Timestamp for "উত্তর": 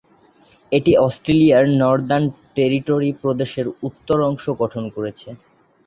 3.87-4.17